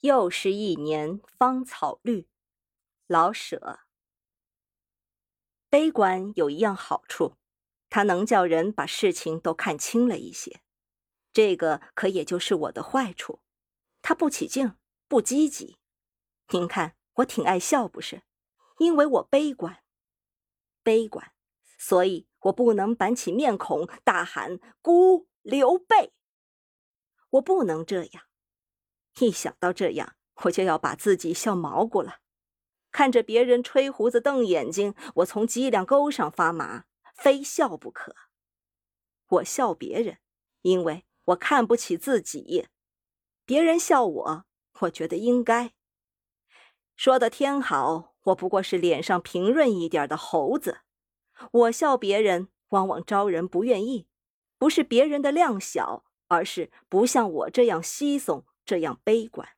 [0.00, 2.28] 又是一年芳草绿，
[3.08, 3.80] 老舍。
[5.68, 7.34] 悲观有一样好处，
[7.90, 10.60] 它能叫人把事情都看清了一些。
[11.32, 13.40] 这个可也就是我的坏处，
[14.00, 14.74] 它不起劲，
[15.08, 15.78] 不积极。
[16.50, 18.22] 您看，我挺爱笑，不是？
[18.78, 19.82] 因为我悲观，
[20.84, 21.32] 悲观，
[21.76, 26.12] 所以我不能板起面孔大喊“孤刘备”，
[27.30, 28.27] 我不能这样。
[29.20, 32.18] 一想到这样，我就要把自己笑毛骨了。
[32.90, 38.14] 看着别人吹胡子瞪眼睛，我从脊梁沟上发麻，非笑不可。
[39.28, 40.18] 我笑别人，
[40.62, 42.66] 因为我看不起自己；
[43.44, 44.44] 别人笑我，
[44.80, 45.72] 我觉得应该。
[46.96, 50.78] 说的天好，我不过是脸上平润一点的猴子。
[51.52, 54.08] 我笑别人，往往招人不愿意，
[54.56, 58.44] 不是别人的量小，而是不像我这样稀松。
[58.68, 59.48] 这样悲观，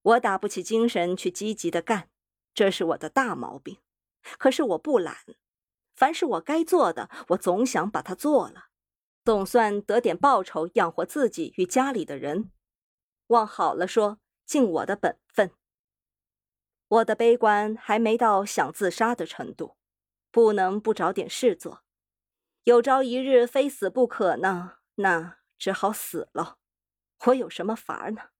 [0.00, 2.08] 我打不起精神去积极的干，
[2.54, 3.82] 这是我的大毛病。
[4.38, 5.18] 可是我不懒，
[5.94, 8.68] 凡是我该做的，我总想把它做了，
[9.26, 12.50] 总算得点报酬养活自己与家里的人。
[13.26, 15.50] 往好了说，尽我的本分。
[16.88, 19.76] 我的悲观还没到想自杀的程度，
[20.30, 21.84] 不能不找点事做。
[22.62, 26.56] 有朝一日非死不可呢，那只好死了。
[27.26, 28.30] 我有什么法儿呢？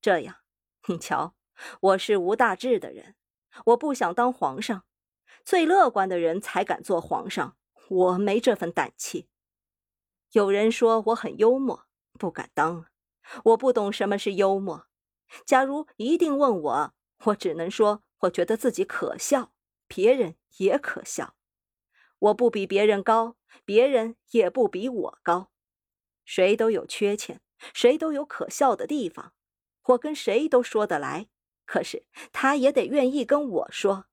[0.00, 0.36] 这样，
[0.86, 1.34] 你瞧，
[1.80, 3.16] 我是无大志的人，
[3.66, 4.84] 我不想当皇上。
[5.44, 7.56] 最乐观的人才敢做皇上，
[7.88, 9.28] 我没这份胆气。
[10.32, 12.86] 有人说我很幽默，不敢当。
[13.44, 14.86] 我不懂什么是幽默。
[15.44, 16.94] 假如一定问我，
[17.26, 19.52] 我只能说，我觉得自己可笑，
[19.86, 21.36] 别人也可笑。
[22.18, 25.50] 我不比别人高，别人也不比我高，
[26.24, 27.40] 谁都有缺陷。
[27.74, 29.32] 谁都有可笑的地方，
[29.84, 31.28] 我跟谁都说得来。
[31.66, 34.06] 可是他也得愿意跟我说，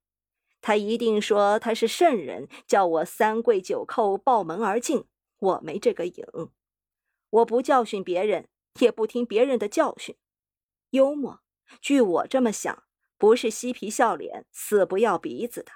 [0.60, 5.06] 他一定说他是圣人，叫我三跪九叩抱门而进。
[5.38, 6.24] 我没这个瘾，
[7.30, 8.48] 我不教训别人，
[8.80, 10.16] 也不听别人的教训。
[10.90, 11.42] 幽默，
[11.80, 12.84] 据我这么想，
[13.16, 15.70] 不是嬉皮笑脸、死不要鼻子的，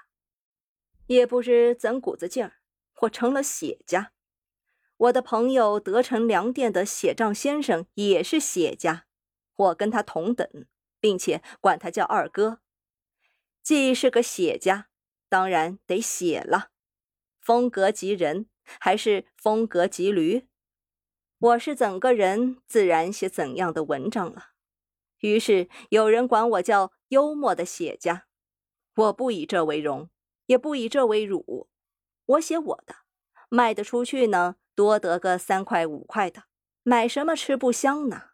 [1.07, 2.57] 也不知怎股子劲儿，
[3.01, 4.11] 我成了写家。
[4.97, 9.05] 我的朋友德成粮店的写账先生也是写家，
[9.55, 10.47] 我跟他同等，
[10.99, 12.59] 并且管他叫二哥。
[13.61, 14.89] 既是个写家，
[15.27, 16.69] 当然得写了。
[17.41, 18.47] 风格及人，
[18.79, 20.47] 还是风格及驴？
[21.39, 24.51] 我是怎个人，自然写怎样的文章了。
[25.19, 28.27] 于是有人管我叫幽默的写家，
[28.95, 30.09] 我不以这为荣，
[30.45, 31.69] 也不以这为辱。
[32.25, 32.95] 我写我的，
[33.49, 34.55] 卖得出去呢。
[34.75, 36.43] 多得个三块五块的，
[36.83, 38.31] 买什么吃不香呢？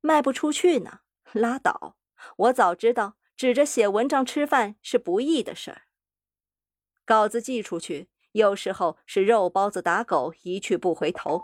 [0.00, 1.00] 卖不出去呢，
[1.32, 1.96] 拉倒。
[2.36, 5.82] 我早知道指着写文章吃饭是不易的事儿。
[7.04, 11.42] 稿子寄出去，有时候是肉包子打狗，一去不回头，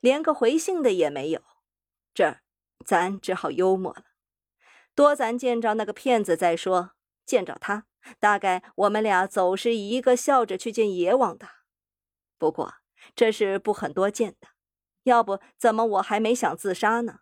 [0.00, 1.42] 连个回信的也没有。
[2.14, 2.42] 这儿
[2.84, 4.04] 咱只好幽默了。
[4.94, 6.92] 多咱见着那个骗子再说，
[7.26, 7.86] 见着他，
[8.18, 11.46] 大概我们俩总是一个笑着去见阎王的。
[12.38, 12.79] 不过。
[13.14, 14.48] 这是不很多见的，
[15.04, 17.20] 要不怎么我还没想自杀呢？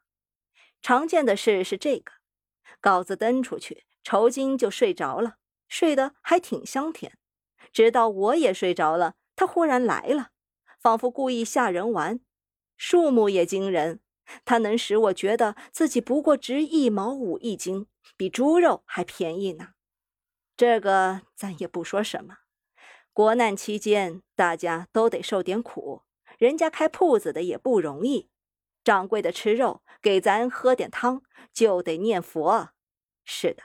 [0.81, 2.13] 常见的事是这个：
[2.81, 5.37] 稿子登出去，酬金就睡着了，
[5.69, 7.19] 睡得还挺香甜。
[7.73, 10.31] 直到我也睡着了，他忽然来了，
[10.81, 12.21] 仿佛故意吓人玩。
[12.77, 14.01] 数目也惊人，
[14.45, 17.87] 他能使我觉得自己不过值一毛五一斤，
[18.17, 19.71] 比猪肉还便宜呢。
[20.57, 22.39] 这个咱也不说什么。
[23.19, 26.03] 国难期间，大家都得受点苦。
[26.39, 28.31] 人家开铺子的也不容易，
[28.85, 32.69] 掌柜的吃肉，给咱喝点汤，就得念佛。
[33.25, 33.65] 是的，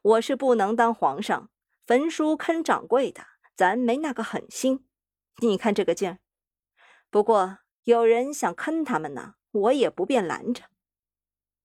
[0.00, 1.50] 我是不能当皇上，
[1.86, 4.86] 焚书坑掌柜的，咱没那个狠心。
[5.42, 6.20] 你看这个劲儿。
[7.10, 10.62] 不过有人想坑他们呢，我也不便拦着。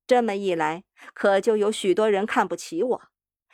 [0.05, 0.83] 这么一来，
[1.13, 3.01] 可就有许多人看不起我，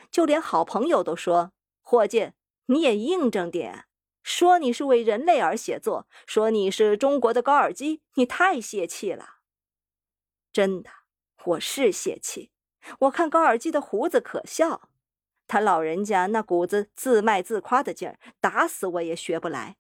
[0.10, 1.52] 就连好朋友都说
[1.84, 2.34] ：“霍建。”
[2.68, 3.86] 你也硬正点，
[4.24, 9.36] 说你是为人类而写作，说你是中国的高尔基，你太泄气了。
[10.52, 10.90] 真的，
[11.44, 12.52] 我是泄气。
[13.00, 14.90] 我看高尔基的胡子可笑，
[15.48, 19.78] 他老人家那股子自卖自夸的劲儿，打死我也学不来。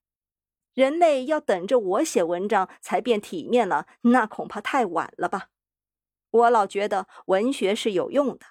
[0.73, 5.49] 人类要等着我写文章才变体面了，那恐怕太晚了吧？
[6.29, 8.45] 我老觉得文学是有用的，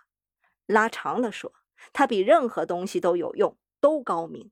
[0.67, 1.53] 拉长了说，
[1.93, 3.59] 它比任何东西都有用。
[3.85, 4.51] 都高明，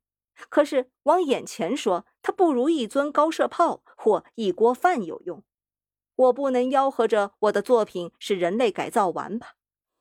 [0.50, 5.42] 可是往眼前说，它不如一尊高射炮或一锅饭有用。
[6.14, 9.54] 我不能吆喝着我的作品是人类改造完吧？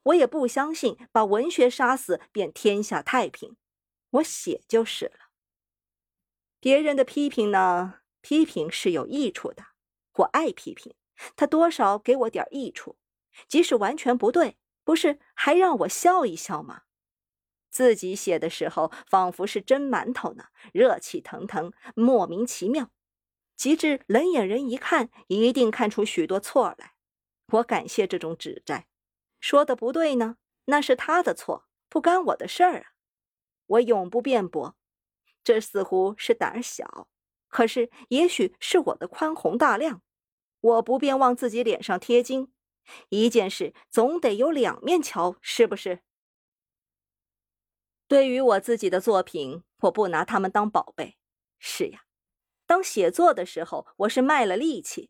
[0.03, 3.55] 我也不相信把文学杀死便天下太平。
[4.09, 5.31] 我写就是了。
[6.59, 8.01] 别人的批评呢？
[8.19, 9.67] 批评是有益处的，
[10.15, 10.93] 我爱批评，
[11.37, 12.97] 他多少给我点益处，
[13.47, 16.81] 即使完全不对，不是还让我笑一笑吗？
[17.71, 22.91] 自己写的时候，仿佛是蒸馒头呢，热气腾腾，莫名其妙。
[23.55, 26.93] 及至冷眼人一看，一定看出许多错来。
[27.53, 28.87] 我感谢这种指摘，
[29.39, 32.85] 说的不对呢，那是他的错，不干我的事儿啊。
[33.67, 34.75] 我永不辩驳。
[35.43, 37.07] 这似乎是胆儿小，
[37.47, 40.01] 可是也许是我的宽宏大量。
[40.59, 42.51] 我不便往自己脸上贴金，
[43.09, 46.01] 一件事总得有两面瞧，是不是？
[48.11, 51.15] 对于我自己的作品，我不拿他们当宝贝。
[51.59, 52.01] 是呀，
[52.65, 55.09] 当写作的时候，我是卖了力气。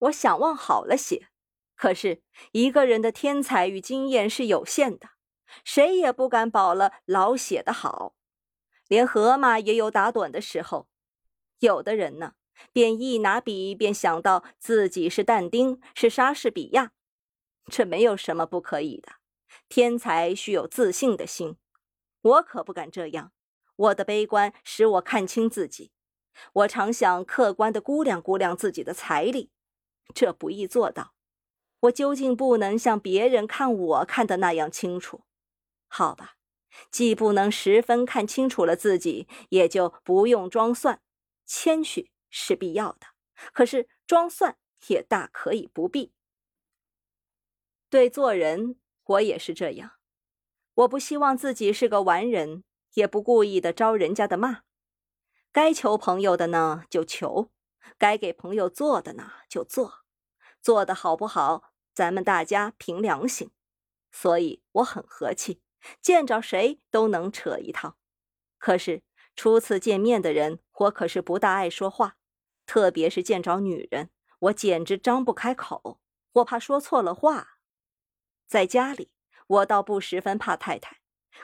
[0.00, 1.28] 我想往好了写，
[1.76, 5.10] 可是一个人的天才与经验是有限的，
[5.62, 8.16] 谁也不敢保了老写得好。
[8.88, 10.88] 连河马也有打盹的时候，
[11.60, 12.32] 有的人呢，
[12.72, 16.90] 便一拿笔便想到自己是但丁，是莎士比亚，
[17.70, 19.12] 这没有什么不可以的。
[19.68, 21.56] 天才需有自信的心，
[22.26, 23.32] 我可不敢这样。
[23.76, 25.92] 我的悲观使我看清自己，
[26.54, 29.50] 我常想客观的估量估量自己的财力，
[30.14, 31.14] 这不易做到。
[31.80, 35.24] 我究竟不能像别人看我看的那样清楚，
[35.88, 36.36] 好吧？
[36.90, 41.00] 既不能十分看清楚了自己，也就不用装蒜。
[41.44, 43.06] 谦虚是必要的，
[43.52, 44.56] 可是装蒜
[44.88, 46.12] 也大可以不必。
[47.88, 49.95] 对做人，我也是这样。
[50.76, 52.62] 我不希望自己是个完人，
[52.94, 54.60] 也不故意的招人家的骂。
[55.50, 57.50] 该求朋友的呢就求，
[57.96, 60.04] 该给朋友做的呢就做，
[60.60, 63.50] 做的好不好，咱们大家凭良心。
[64.12, 65.62] 所以我很和气。
[66.02, 67.96] 见着谁都能扯一套，
[68.58, 69.04] 可是
[69.36, 72.16] 初次见面的人，我可是不大爱说话，
[72.66, 76.00] 特别是见着女人，我简直张不开口，
[76.32, 77.60] 我怕说错了话。
[78.48, 79.12] 在家里，
[79.46, 80.98] 我倒不十分怕太太，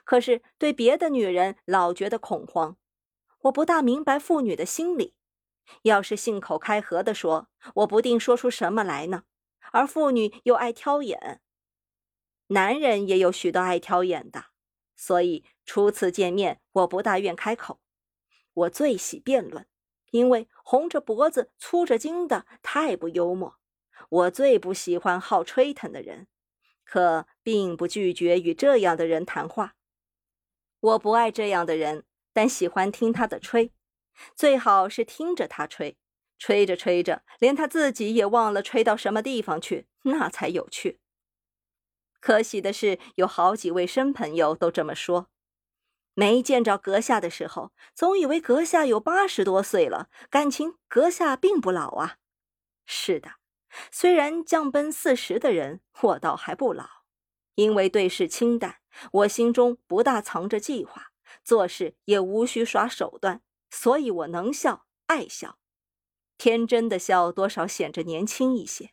[0.04, 2.76] 可是对别的女人老觉得恐慌。
[3.42, 5.14] 我不大明白妇女的心理，
[5.82, 9.24] 要是信口开河的说，我不定说出什么来呢。
[9.72, 11.40] 而妇女又爱挑眼。
[12.48, 14.46] 男人也有许多爱挑眼的，
[14.94, 17.80] 所以初次见面我不大愿开口。
[18.52, 19.66] 我最喜辩论，
[20.10, 23.58] 因为红着脖子粗着筋的太不幽默。
[24.10, 26.26] 我最不喜欢好吹腾的人，
[26.84, 29.74] 可并不拒绝与这样的人谈话。
[30.80, 33.72] 我不爱这样的人，但喜欢听他的吹，
[34.34, 35.96] 最好是听着他吹，
[36.38, 40.98] 吹着吹着，连他自己也忘了吹到什么地方去，那才有趣。
[42.20, 45.28] 可喜的是，有好几位生朋友都这么说。
[46.14, 52.18] 没见着阁下的时候，总以为阁下有八十多岁了，感情阁下并不老啊。
[52.84, 53.36] 是的，
[53.90, 57.01] 虽然降奔四十的人，我倒还不老，
[57.54, 58.76] 因为对事清淡，
[59.12, 61.12] 我心中不大藏着计划，
[61.44, 65.58] 做事也无需耍手段，所以我能笑，爱笑，
[66.36, 68.90] 天真的笑，多少显着年轻一些。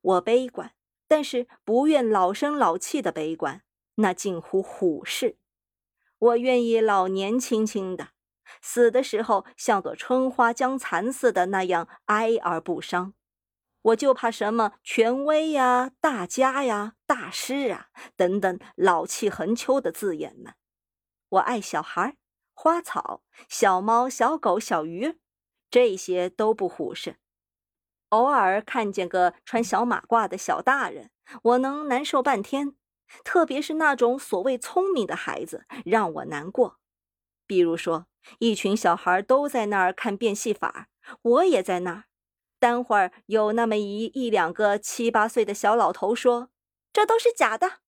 [0.00, 0.72] 我悲观。
[1.08, 3.62] 但是不愿老生老气的悲观，
[3.94, 5.36] 那近乎虎视。
[6.18, 8.08] 我愿意老年轻轻的，
[8.60, 13.14] 死的时候像朵春花将残似的那样哀而不伤。
[13.86, 20.54] 我就怕什么权威呀、大家呀、大师啊等等老气横秋的字眼们。
[21.28, 22.16] 我爱小孩、
[22.52, 25.18] 花草、小猫、小狗、小鱼，
[25.70, 27.18] 这些都不虎视。
[28.08, 31.10] 偶尔看见个穿小马褂的小大人，
[31.42, 32.74] 我能难受半天。
[33.22, 36.80] 特别是那种所谓聪明的孩子，让我难过。
[37.46, 38.08] 比如说，
[38.40, 40.88] 一群小孩都在那儿看变戏法，
[41.22, 42.04] 我也在那儿。
[42.58, 46.50] 待会儿有那么一一两个七八岁的小老头说
[46.92, 47.80] ：“这都是假的。”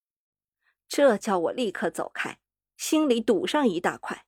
[0.87, 2.39] 这叫我立刻走开，
[2.77, 4.25] 心里堵上一大块。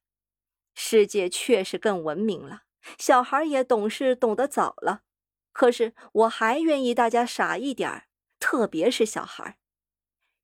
[0.73, 2.63] 世界确实更文明了，
[2.97, 5.03] 小孩也懂事，懂得早了。
[5.51, 8.07] 可是我还愿意大家傻一点儿，
[8.39, 9.59] 特别是小孩。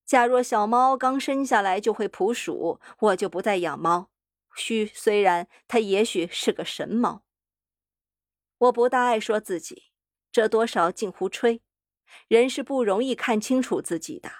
[0.05, 4.09] 假若小猫刚生下来就会捕鼠，我就不再养猫。
[4.55, 7.23] 须虽然它也许是个神猫。
[8.57, 9.86] 我不大爱说自己，
[10.31, 11.61] 这多少近乎吹。
[12.27, 14.31] 人是不容易看清楚自己的。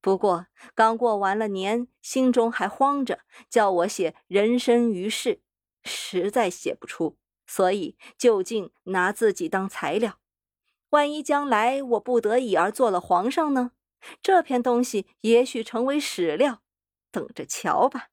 [0.00, 5.42] 不过刚过完了年，心中还慌着，叫我写人生于世，
[5.82, 7.18] 实在写不出。
[7.46, 10.18] 所以就近拿自己当材料，
[10.90, 13.72] 万一将来我不得已而做了皇上呢？
[14.20, 16.62] 这篇东西也许成为史料，
[17.10, 18.08] 等着瞧吧。